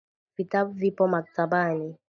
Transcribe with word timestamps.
vitabu 0.37 0.71
vipo 0.73 1.07
maktabani 1.07 1.95